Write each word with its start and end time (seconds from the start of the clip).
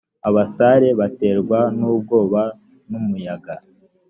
abasare 0.27 0.89
baterwa 0.99 1.59
n 1.77 1.79
ubwoba 1.91 2.41
numuyaga 2.89 3.53